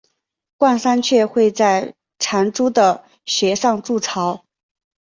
[0.57, 4.43] 冠山雀会在残株的穴上筑巢。